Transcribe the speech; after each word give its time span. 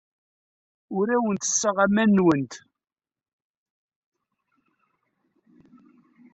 Ur 0.97 1.07
awent-ttesseɣ 1.15 1.75
aman-nwent. 1.85 2.53